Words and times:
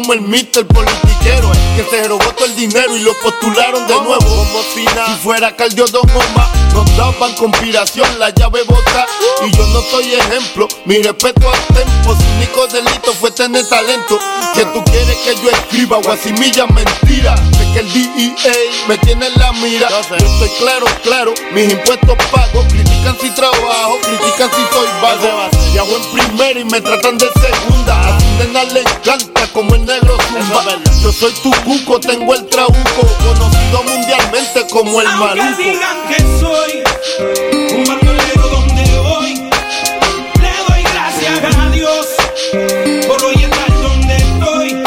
como 0.00 0.12
el 0.14 0.22
mister 0.22 0.66
politiquero. 0.66 1.50
Que 1.76 1.84
se 1.84 2.08
robó 2.08 2.24
todo 2.34 2.46
el 2.46 2.56
dinero 2.56 2.96
y 2.96 3.00
lo 3.00 3.12
postularon 3.22 3.86
de 3.86 3.94
nuevo. 3.94 4.18
Como 4.18 4.62
si 4.74 4.84
Si 4.86 5.22
fuera 5.22 5.54
Cardio 5.54 5.86
Don 5.86 6.08
Omar, 6.10 6.48
nos 6.72 6.96
daban 6.96 7.34
conspiración, 7.34 8.06
la 8.18 8.30
llave 8.30 8.62
bota. 8.64 9.06
Y 9.46 9.50
yo 9.56 9.66
no 9.68 9.80
soy 9.82 10.14
ejemplo. 10.14 10.68
Mi 10.84 11.02
respeto 11.02 11.48
al 11.48 11.74
tempo. 11.74 12.14
Su 12.14 12.36
único 12.36 12.66
delito 12.68 13.12
fue 13.20 13.30
tener 13.30 13.68
talento. 13.68 14.18
Que 14.54 14.64
tú 14.66 14.82
quieres 14.84 15.16
que 15.18 15.34
yo 15.42 15.50
escriba 15.50 15.98
guasimilla 15.98 16.66
mentira. 16.66 17.36
Sé 17.36 17.72
que 17.72 17.80
el 17.80 17.92
DEA 17.92 18.54
me 18.88 18.98
tiene 18.98 19.26
en 19.26 19.34
la 19.38 19.52
mira. 19.52 19.88
Yo 19.88 20.16
estoy 20.16 20.50
claro, 20.58 20.86
claro. 21.02 21.34
Mis 21.52 21.72
impuestos 21.72 22.16
pago. 22.30 22.64
Critican 22.68 23.16
si 23.20 23.30
trabajo, 23.30 23.98
critican 24.02 24.50
si 24.50 24.74
soy 24.74 24.88
vago. 25.02 25.50
Viajo 25.72 25.96
en 25.96 26.12
primera 26.12 26.60
y 26.60 26.64
me 26.64 26.80
tratan 26.80 27.18
de 27.18 27.28
segunda. 27.40 28.19
A 28.40 28.42
Sindena 28.42 28.64
le 28.72 28.80
encanta 28.80 29.46
como 29.52 29.74
el 29.74 29.84
negro 29.84 30.16
zumba. 30.28 30.64
Yo 31.02 31.12
soy 31.12 31.32
tu 31.42 31.50
cuco, 31.62 32.00
tengo 32.00 32.34
el 32.34 32.46
trabuco. 32.46 33.06
Conocido 33.22 33.82
mundialmente 33.84 34.66
como 34.70 35.00
el 35.00 35.06
Aunque 35.06 35.42
maluco. 35.42 35.62
digan 35.62 35.96
que 36.08 36.18
soy 36.40 36.82
un 37.76 37.84
bandolero 37.84 38.48
donde 38.48 38.98
voy, 39.00 39.34
le 40.40 40.52
doy 40.68 40.82
gracias 40.92 41.56
a 41.56 41.70
Dios 41.70 42.06
por 43.06 43.24
hoy 43.24 43.44
estar 43.44 43.82
donde 43.82 44.16
estoy. 44.16 44.82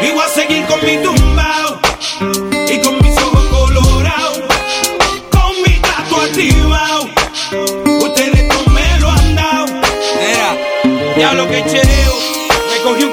Y 0.00 0.10
voy 0.10 0.24
a 0.24 0.28
seguir 0.28 0.64
con 0.66 0.84
mi 0.84 0.96
tumbao 0.96 1.78
y 2.68 2.78
con 2.80 3.02
mis 3.02 3.16
ojos 3.18 3.46
colorados, 3.48 4.40
con 5.30 5.62
mi 5.62 5.78
gato 5.78 6.16
activado. 6.22 7.08
Ustedes 8.02 8.44
no 8.48 8.72
me 8.72 8.98
lo 9.00 9.10
han 9.10 9.34
dado. 9.36 9.66
Era, 10.20 11.14
diablo 11.16 11.48
que 11.48 11.64
chereo. 11.66 12.01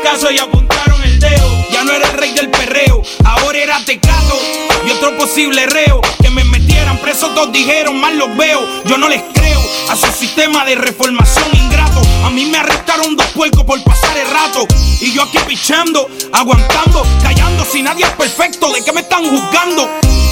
Y 0.09 0.39
apuntaron 0.39 1.02
el 1.03 1.19
dedo. 1.19 1.67
Ya 1.71 1.83
no 1.83 1.91
era 1.93 2.07
el 2.07 2.17
rey 2.17 2.33
del 2.33 2.49
perreo, 2.49 3.03
ahora 3.23 3.57
era 3.59 3.79
tecato 3.85 4.39
y 4.85 4.89
otro 4.89 5.15
posible 5.15 5.67
reo. 5.67 6.02
Que 6.19 6.31
me 6.31 6.43
metieran 6.45 6.97
preso, 6.97 7.29
todos 7.29 7.53
dijeron, 7.53 8.02
mal 8.02 8.17
los 8.17 8.35
veo. 8.35 8.59
Yo 8.85 8.97
no 8.97 9.07
les 9.07 9.21
creo 9.33 9.61
a 9.87 9.95
su 9.95 10.11
sistema 10.11 10.65
de 10.65 10.75
reformación 10.75 11.45
ingrato. 11.53 12.02
A 12.25 12.31
mí 12.31 12.47
me 12.47 12.57
arrestaron 12.57 13.15
dos 13.15 13.27
puercos 13.27 13.63
por 13.63 13.81
pasar 13.83 14.17
el 14.17 14.27
rato. 14.31 14.65
Y 14.99 15.13
yo 15.13 15.21
aquí 15.21 15.37
pichando, 15.47 16.09
aguantando, 16.33 17.05
callando. 17.21 17.63
Si 17.63 17.83
nadie 17.83 18.05
es 18.05 18.11
perfecto, 18.11 18.73
¿de 18.73 18.83
qué 18.83 18.91
me 18.91 19.02
están 19.02 19.23
juzgando? 19.23 19.87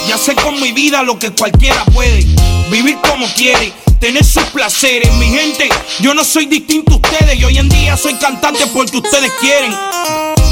Ya 0.08 0.18
sé 0.18 0.36
con 0.36 0.60
mi 0.62 0.72
vida 0.72 1.04
lo 1.04 1.20
que 1.20 1.32
cualquiera 1.32 1.84
puede. 1.86 2.26
Vivir 2.72 2.98
como 3.10 3.28
quiere 3.34 3.74
tener 4.00 4.24
sus 4.24 4.44
placeres. 4.46 5.14
Mi 5.16 5.28
gente, 5.28 5.68
yo 6.00 6.14
no 6.14 6.24
soy 6.24 6.46
distinto 6.46 6.94
a 6.94 6.96
ustedes 6.96 7.38
y 7.38 7.44
hoy 7.44 7.58
en 7.58 7.68
día 7.68 7.98
soy 7.98 8.14
cantante 8.14 8.66
porque 8.68 8.98
ustedes 8.98 9.32
quieren. 9.42 9.76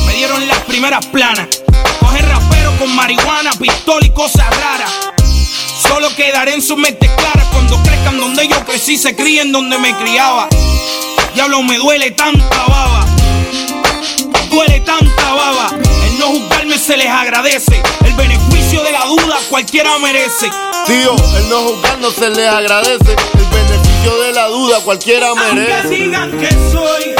Me 0.05 0.13
dieron 0.13 0.45
las 0.47 0.59
primeras 0.59 1.05
planas. 1.05 1.47
Coger 2.01 2.27
rapero 2.27 2.77
con 2.77 2.93
marihuana, 2.95 3.51
pistola 3.53 4.05
y 4.05 4.09
cosas 4.09 4.45
raras. 4.57 4.91
Solo 5.81 6.13
quedaré 6.15 6.53
en 6.53 6.61
su 6.61 6.75
mente 6.75 7.09
clara 7.15 7.45
cuando 7.53 7.81
crezcan 7.83 8.19
donde 8.19 8.47
yo 8.49 8.65
crecí, 8.65 8.97
se 8.97 9.15
críen 9.15 9.53
donde 9.53 9.77
me 9.77 9.95
criaba. 9.95 10.49
Diablo, 11.33 11.63
me 11.63 11.77
duele 11.77 12.11
tanta 12.11 12.65
baba. 12.67 13.05
Duele 14.49 14.81
tanta 14.81 15.33
baba. 15.33 15.69
El 16.05 16.19
no 16.19 16.27
juzgarme 16.27 16.77
se 16.77 16.97
les 16.97 17.07
agradece. 17.07 17.81
El 18.65 18.71
beneficio 18.71 18.83
de 18.83 18.91
la 18.93 19.05
duda 19.05 19.37
cualquiera 19.47 19.99
merece. 19.99 20.49
Tío, 20.87 21.15
el 21.37 21.49
no 21.49 21.59
juzgando 21.61 22.09
se 22.11 22.29
les 22.31 22.47
agradece. 22.49 23.11
El 23.37 23.45
beneficio 23.45 24.17
de 24.21 24.33
la 24.33 24.47
duda 24.47 24.79
cualquiera 24.83 25.27
Aunque 25.27 25.53
merece. 25.53 25.87
digan 25.89 26.31
que 26.31 26.49
soy 26.71 27.13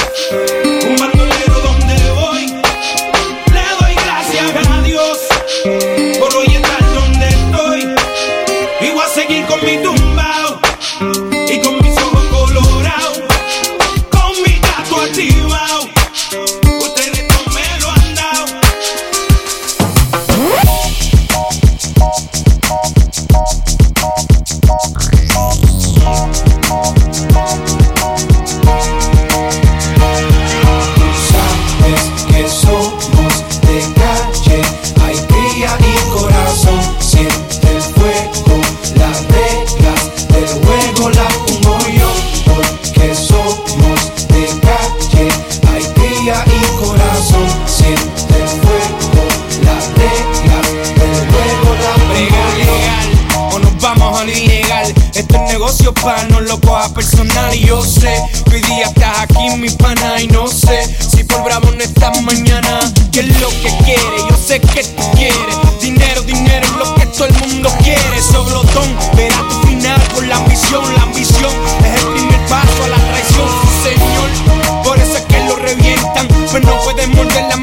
personal. 56.94 57.54
Y 57.56 57.66
yo 57.66 57.84
sé 57.84 58.22
que 58.46 58.56
hoy 58.56 58.62
día 58.62 58.86
estás 58.86 59.20
aquí, 59.20 59.50
mi 59.58 59.70
pana, 59.70 60.22
y 60.22 60.28
no 60.28 60.48
sé 60.48 60.84
si 61.10 61.24
por 61.24 61.44
bravo 61.44 61.72
no 61.72 61.84
estás 61.84 62.22
mañana. 62.22 62.80
¿Qué 63.12 63.22
es 63.22 63.40
lo 63.40 63.50
que 63.50 63.72
quiere? 63.84 64.18
Yo 64.30 64.38
sé 64.38 64.60
que 64.60 64.84
tú 64.84 65.04
quieres. 65.16 65.56
Dinero, 65.82 66.22
dinero 66.24 66.66
es 66.66 66.74
lo 66.74 66.96
que 66.96 67.06
todo 67.08 67.26
el 67.26 67.34
mundo 67.36 67.70
quiere. 67.84 68.22
Soblotón, 68.22 68.96
verá 69.16 69.38
tu 69.50 69.68
final 69.68 70.02
por 70.14 70.26
la 70.26 70.38
ambición. 70.38 70.94
La 70.96 71.04
ambición 71.04 71.52
es 71.84 72.02
el 72.02 72.08
primer 72.14 72.46
paso 72.48 72.84
a 72.84 72.88
la 72.88 72.98
traición, 72.98 73.50
señor. 73.84 74.84
Por 74.84 74.98
eso 74.98 75.18
es 75.18 75.24
que 75.24 75.40
lo 75.46 75.56
revientan. 75.56 76.28
Pues 76.28 76.64
no 76.64 76.78
puedes 76.84 77.08
morder 77.10 77.46
la 77.50 77.58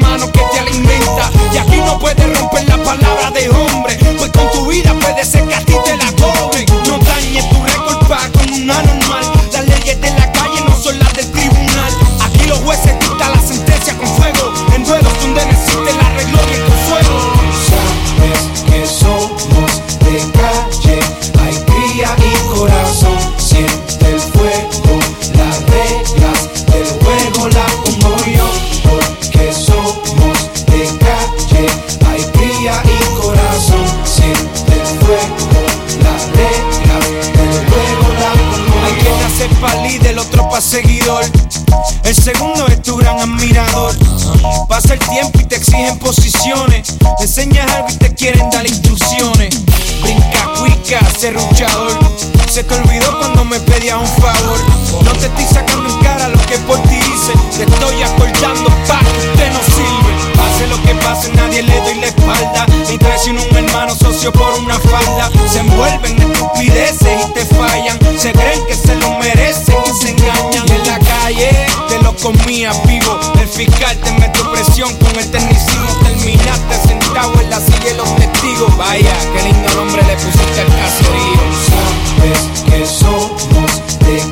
segundo 42.23 42.65
es 42.67 42.81
tu 42.81 42.95
gran 42.95 43.19
admirador. 43.19 43.93
Pasa 44.69 44.93
el 44.93 44.99
tiempo 44.99 45.41
y 45.41 45.43
te 45.43 45.57
exigen 45.57 45.99
posiciones. 45.99 46.97
Te 47.17 47.23
enseñas 47.23 47.69
algo 47.73 47.89
y 47.89 47.95
te 47.95 48.13
quieren 48.15 48.49
dar 48.49 48.65
instrucciones. 48.65 49.49
Brinca, 50.01 50.49
cuica, 50.57 51.01
serruchador. 51.19 51.91
Se 52.49 52.63
te 52.63 52.75
olvidó 52.75 53.19
cuando 53.19 53.43
me 53.43 53.59
pedías 53.59 53.97
un 53.97 54.07
favor. 54.21 54.57
No 55.03 55.11
te 55.11 55.25
estoy 55.25 55.45
sacando 55.45 55.89
en 55.89 55.99
cara 56.01 56.29
lo 56.29 56.39
que 56.45 56.57
por 56.59 56.81
ti 56.83 56.95
hice. 56.95 57.33
Te 57.57 57.63
estoy 57.69 58.01
acordando 58.01 58.69
pa' 58.87 58.99
que 58.99 59.27
usted 59.27 59.51
no 59.51 59.59
sirve. 59.75 60.13
Pase 60.37 60.67
lo 60.67 60.81
que 60.83 60.95
pase, 61.03 61.29
nadie 61.33 61.61
le 61.61 61.81
doy 61.81 61.95
la 61.95 62.07
espalda. 62.07 62.65
Ni 62.89 62.97
traiciona 62.99 63.41
un 63.41 63.57
hermano 63.57 63.95
socio 63.95 64.31
por 64.31 64.53
una 64.59 64.79
falda. 64.79 65.29
Se 65.51 65.59
envuelven 65.59 66.21
en 66.21 66.31
estupideces 66.31 67.25
y 67.27 67.33
te 67.33 67.45
fallan. 67.53 67.99
Se 68.17 68.31
creen 68.31 68.65
que 68.65 68.75
comías 72.23 72.81
vivo. 72.87 73.19
El 73.39 73.47
fiscal 73.47 73.97
te 73.97 74.11
metió 74.13 74.49
presión 74.51 74.95
con 74.97 75.13
el 75.19 75.29
tecnicismo. 75.29 75.85
Terminaste 76.03 76.87
sentado 76.87 77.39
en 77.41 77.49
la 77.49 77.59
silla 77.59 77.83
de 77.83 77.93
los 77.95 78.15
testigos. 78.15 78.77
Vaya, 78.77 79.13
qué 79.33 79.43
lindo 79.43 79.69
nombre 79.75 80.01
le 80.03 80.15
pusiste 80.15 80.61
al 80.61 80.67
caserío. 80.67 81.43
Sabes 82.15 82.63
que 82.63 82.85
somos 82.85 83.99
de 83.99 84.22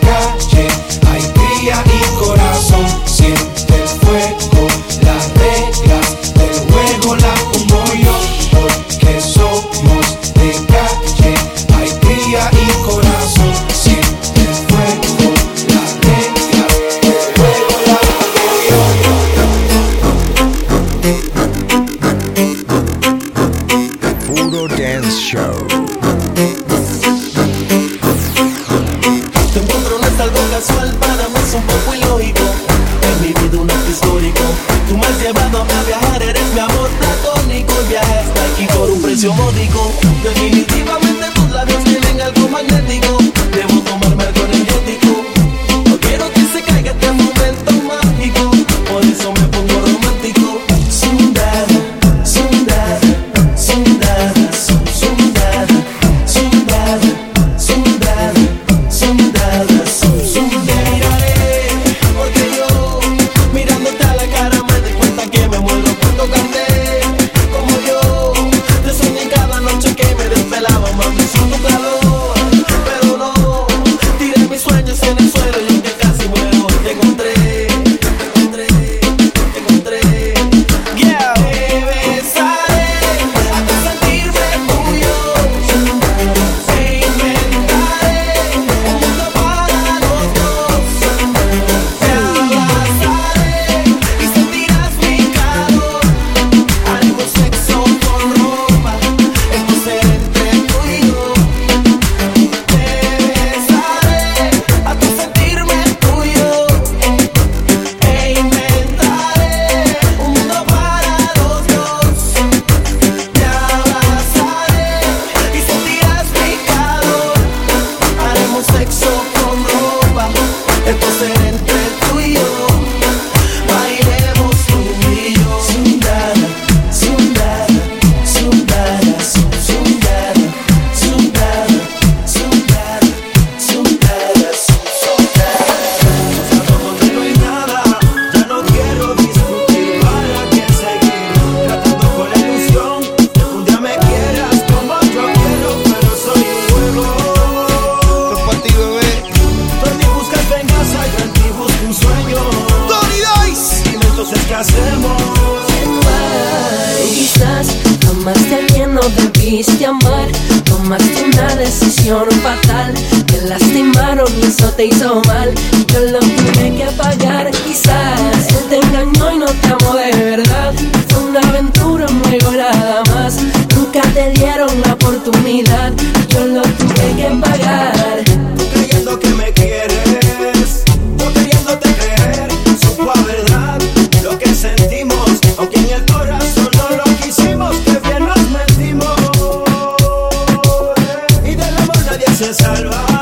se 192.41 192.53
salva, 192.55 193.21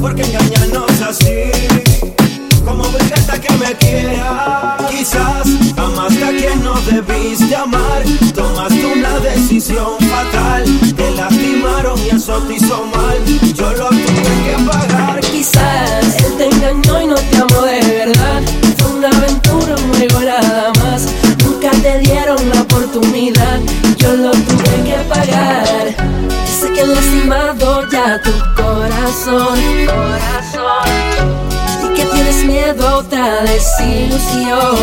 porque 0.00 0.22
engañarnos 0.22 1.00
así, 1.00 1.50
como 2.64 2.82
hasta 3.14 3.40
que 3.40 3.52
me 3.54 3.72
quiera. 3.74 4.76
Quizás 4.90 5.46
amaste 5.76 6.24
a 6.24 6.30
quien 6.30 6.64
no 6.64 6.74
debiste 6.82 7.54
amar, 7.54 8.02
tomaste 8.34 8.84
una 8.84 9.20
decisión 9.20 9.96
fatal, 10.00 10.64
te 10.96 11.10
lastimaron 11.12 11.96
y 12.04 12.16
eso 12.16 12.38
te 12.48 12.56
hizo 12.56 12.84
mal, 12.86 13.18
yo 13.54 13.70
lo 13.74 13.88
tuve 13.90 14.34
que 14.44 14.56
pagar. 14.68 15.20
Quizás 15.20 16.11
tu 28.20 28.32
corazón, 28.54 29.58
corazón. 29.86 30.88
Y 31.82 31.94
que 31.94 32.04
tienes 32.04 32.44
miedo 32.44 32.86
a 32.86 32.96
otra 32.98 33.42
desilusión. 33.42 34.76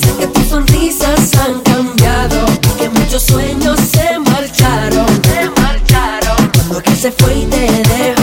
Sé 0.00 0.16
que 0.18 0.26
tus 0.28 0.46
sonrisas 0.46 1.30
han 1.34 1.60
cambiado, 1.60 2.46
que 2.78 2.88
muchos 2.88 3.24
sueños 3.24 3.78
se 3.80 4.18
marcharon, 4.18 5.06
se 5.24 5.50
marcharon. 5.60 6.50
Cuando 6.54 6.82
que 6.82 6.96
se 6.96 7.12
fue 7.12 7.34
y 7.34 7.46
te 7.46 7.82
dejó. 7.88 8.21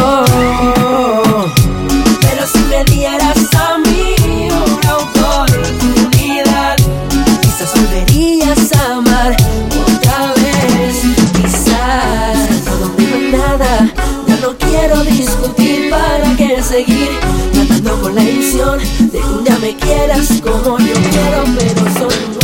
como 20.38 20.78
yo 20.80 20.94
quiero, 20.94 21.44
pero 21.58 21.84
soy 21.98 22.24
un 22.26 22.40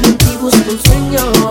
me 0.00 0.36
busco 0.38 0.70
un 0.70 0.80
sueño. 0.80 1.41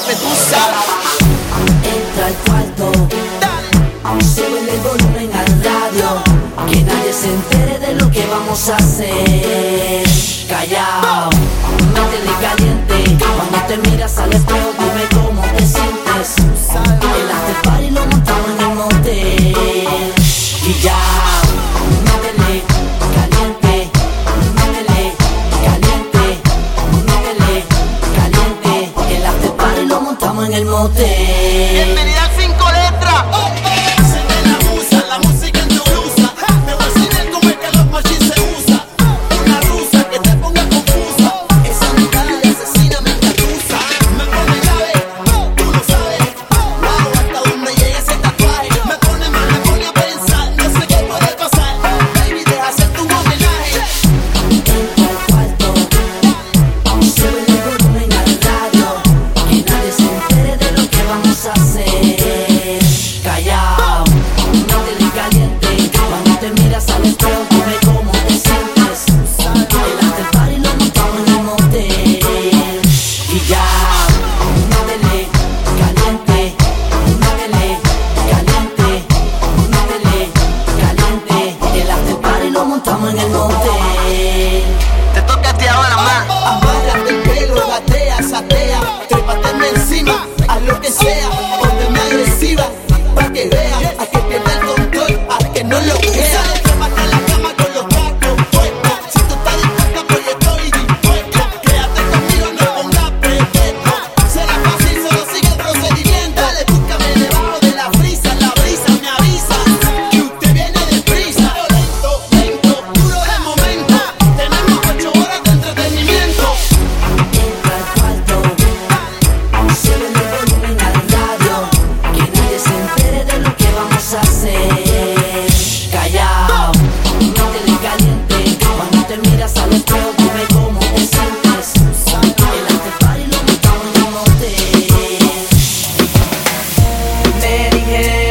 siempre 0.00 0.14
tú. 0.16 0.28
Entra 1.84 2.26
al 2.26 2.34
cuarto, 2.46 2.92
Dale. 3.40 4.24
sube 4.24 4.60
el 4.60 4.80
volumen 4.80 5.30
al 5.34 5.46
radio, 5.62 6.22
que 6.70 6.82
nadie 6.82 7.12
se 7.12 7.28
entere 7.28 7.78
de 7.78 7.94
lo 7.94 8.10
que 8.10 8.26
vamos 8.26 8.68
a 8.68 8.76
hacer. 8.76 10.04
Callao, 10.48 11.30
métele 11.94 12.32
caliente, 12.40 13.24
cuando 13.36 13.58
te 13.66 13.90
miras 13.90 14.18
al 14.18 14.32
espejo 14.32 14.79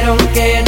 dijeron 0.10 0.34
que 0.34 0.59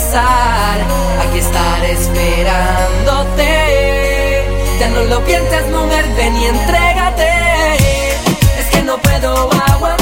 regresar. 0.00 0.80
Aquí 1.20 1.38
estaré 1.38 1.92
esperándote. 1.92 3.48
Ya 4.78 4.88
no 4.88 5.02
lo 5.04 5.24
pienses, 5.24 5.68
mujer, 5.68 6.06
ven 6.16 6.36
y 6.36 6.46
entrégate. 6.46 7.30
Es 8.58 8.66
que 8.70 8.82
no 8.82 8.98
puedo 8.98 9.50
aguantar. 9.52 9.99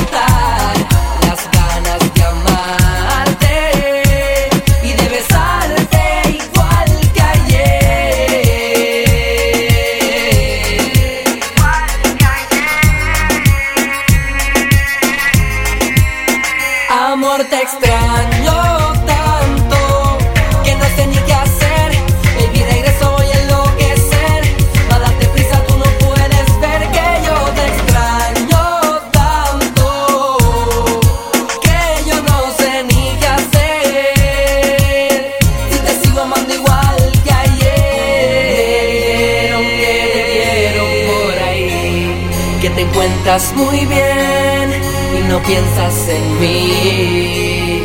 tratas 43.29 43.53
muy 43.55 43.85
bien 43.85 44.73
y 45.19 45.21
no 45.29 45.39
piensas 45.43 46.09
en 46.09 46.41
mí. 46.41 47.83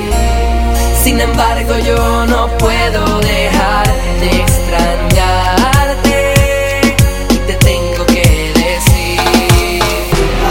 Sin 1.04 1.20
embargo, 1.20 1.78
yo 1.80 2.26
no 2.28 2.48
puedo 2.58 3.20
dejar 3.20 3.88
de 4.22 4.42
extrañarte 4.42 6.16
y 7.30 7.36
te 7.36 7.54
tengo 7.56 8.06
que 8.06 8.54
decir. 8.56 9.82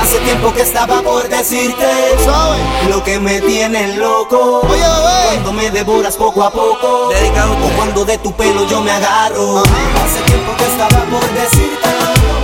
Hace 0.03 0.19
tiempo 0.19 0.53
que 0.53 0.61
estaba 0.61 1.01
por 1.01 1.27
decirte 1.27 1.87
¿Sabe? 2.23 2.59
lo 2.91 3.03
que 3.03 3.19
me 3.19 3.41
tiene 3.41 3.97
loco. 3.97 4.61
Oye. 4.69 4.83
Cuando 5.33 5.53
me 5.55 5.71
devoras 5.71 6.17
poco 6.19 6.43
a 6.43 6.51
poco, 6.51 7.09
Dedicado. 7.09 7.53
o 7.53 7.71
cuando 7.77 8.05
de 8.05 8.19
tu 8.19 8.31
pelo 8.33 8.69
yo 8.69 8.83
me 8.83 8.91
agarro. 8.91 9.63
Hace 10.05 10.21
tiempo 10.27 10.55
que 10.59 10.65
estaba 10.65 11.03
por 11.07 11.27
decirte 11.33 12.42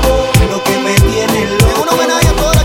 lo 0.50 0.62
que 0.64 0.78
me 0.78 0.94
tiene 0.94 1.46
loco. 1.46 2.57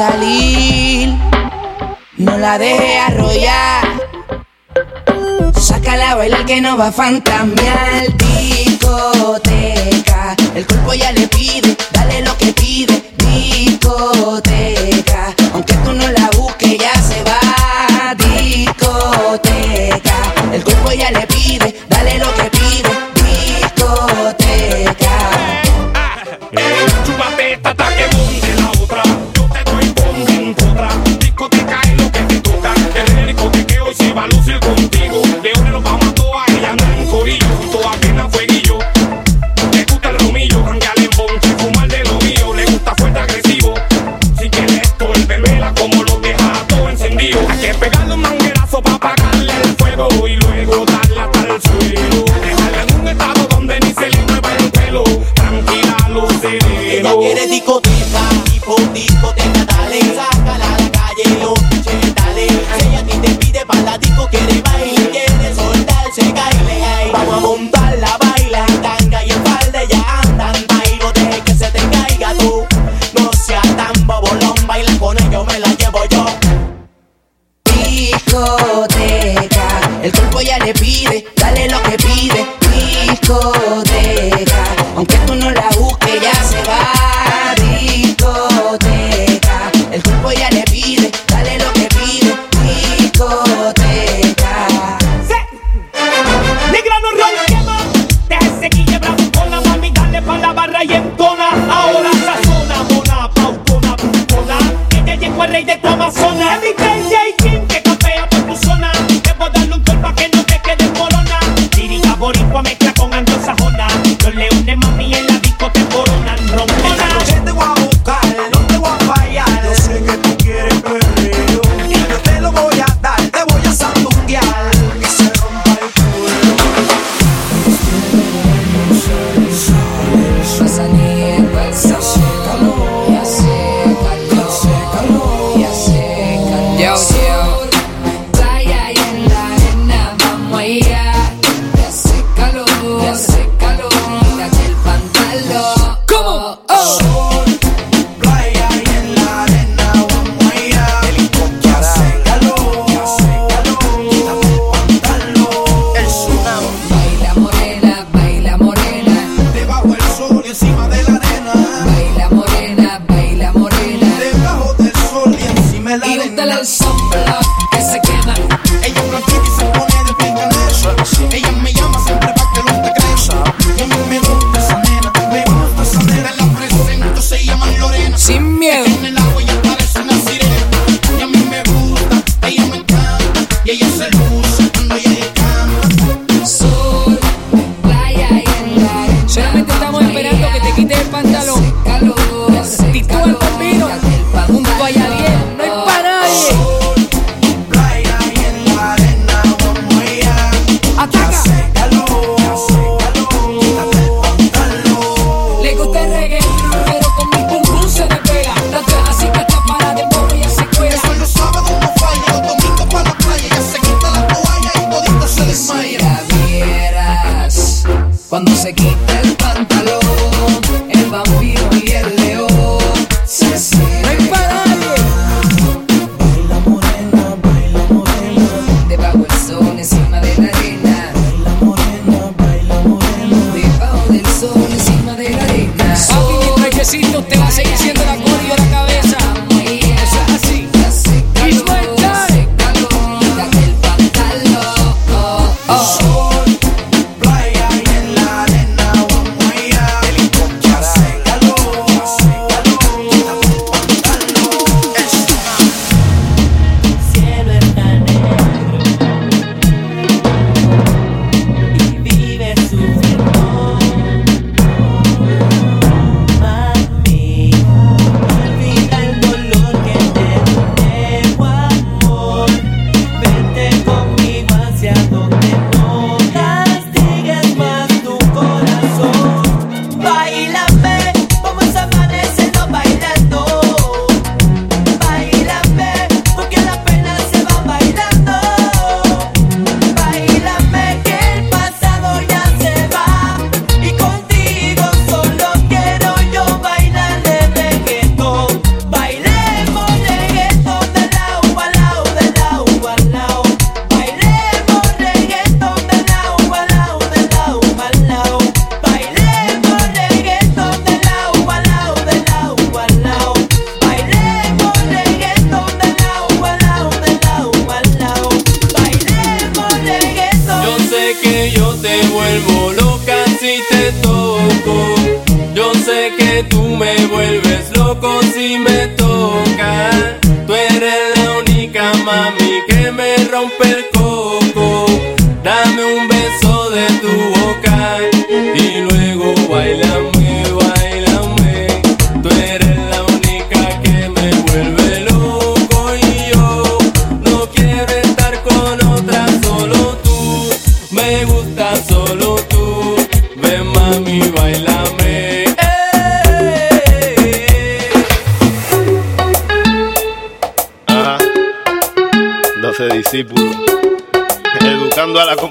salir. 0.00 1.12
No 2.16 2.38
la 2.38 2.58
deje 2.58 2.98
arrollar. 2.98 3.84
Sácala 5.60 6.12
a 6.12 6.14
bailar 6.14 6.46
que 6.46 6.62
no 6.62 6.78
va 6.78 6.88
a 6.88 6.92
fantasmear. 6.92 8.06
Discoteca, 8.16 8.74
el 10.54 10.66
cuerpo 10.66 10.94
ya 10.94 11.12
le 11.12 11.28
pide. 11.28 11.59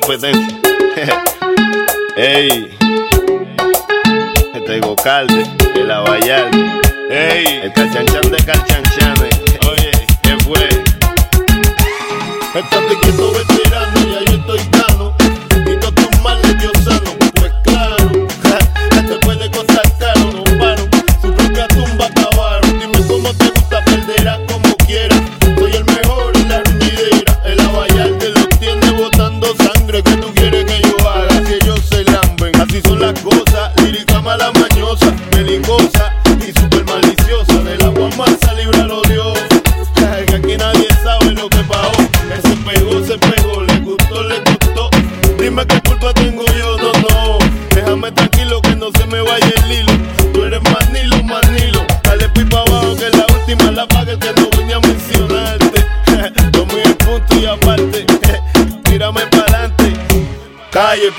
Within. 0.09 0.38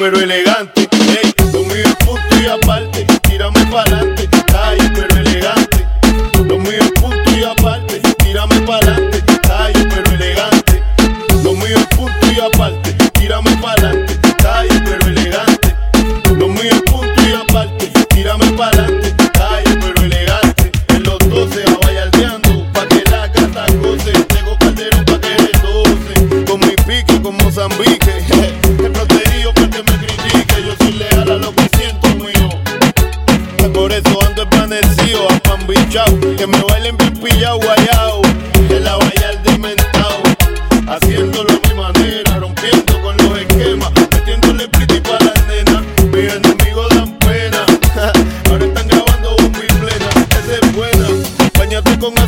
pero 0.01 0.19
elegante. 0.19 0.80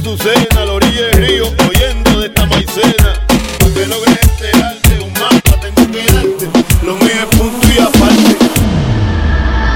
azucena, 0.03 0.63
a 0.63 0.65
la 0.65 0.73
orilla 0.73 1.07
del 1.07 1.13
río, 1.13 1.45
oyendo 1.69 2.21
de 2.21 2.27
esta 2.27 2.47
maicena. 2.47 3.21
Para 3.59 3.73
que 3.73 3.87
logres 3.87 4.19
enterarte, 4.23 5.01
un 5.01 5.13
mapa 5.13 5.61
tengo 5.61 5.93
que 5.93 6.13
darte. 6.13 6.85
Lo 6.85 6.95
mío 6.97 7.15
es 7.23 7.39
punto 7.39 7.69
y 7.69 7.79
aparte. 7.79 8.37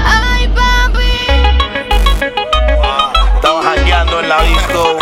Ay, 0.05 0.47
papi. 0.49 1.13
Ah, 2.83 3.13
estaba 3.35 3.63
hackeando 3.63 4.19
en 4.19 4.29
la 4.29 4.43
disco 4.43 4.97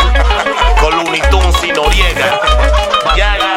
con 0.80 0.96
Looney 0.96 1.22
Tunes 1.30 1.64
y 1.64 1.72
Noriega. 1.72 2.40
Llaga 3.16 3.54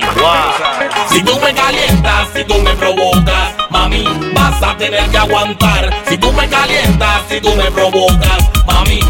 y. 0.00 1.14
Si 1.14 1.22
tú 1.22 1.38
me 1.40 1.52
calientas, 1.52 2.28
si 2.34 2.44
tú 2.44 2.54
me 2.62 2.74
provocas, 2.74 3.54
mami, 3.70 4.06
vas 4.34 4.62
a 4.62 4.76
tener 4.76 5.08
que 5.10 5.18
aguantar. 5.18 5.90
Si 6.08 6.16
tú 6.16 6.32
me 6.32 6.48
calientas, 6.48 7.22
si 7.28 7.40
tú 7.40 7.54
me 7.54 7.70
provocas, 7.70 8.38
mami 8.66 9.00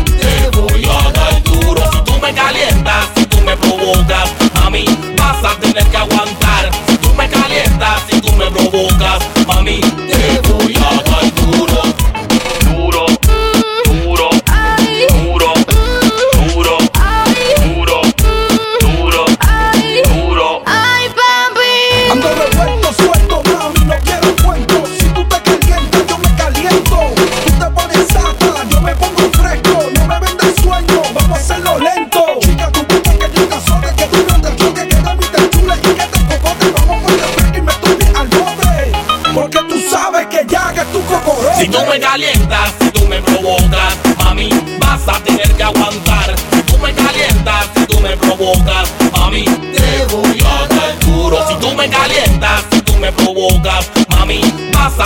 calientas, 2.46 3.08
si 3.16 3.26
tú 3.26 3.40
me 3.40 3.56
provocas, 3.56 4.30
a 4.64 4.70
mí 4.70 4.84
vas 5.18 5.44
a 5.44 5.58
tener 5.58 5.84
que 5.86 5.96
aguantar. 5.96 6.70
Si 6.86 6.96
tú 6.98 7.12
me 7.14 7.28
calientas, 7.28 8.02
si 8.08 8.20
tú 8.20 8.32
me 8.34 8.48
provocas, 8.52 9.18
mami, 9.48 9.80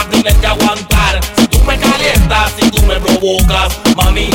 más 0.01 0.11
tienes 0.11 0.35
que 0.37 0.47
aguantar. 0.47 1.21
Si 1.37 1.47
tú 1.47 1.59
me 1.65 1.79
calientas, 1.79 2.53
si 2.59 2.71
tú 2.71 2.83
me 2.83 2.97
provocas, 2.97 3.79
mami, 3.97 4.31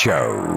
Show. 0.00 0.49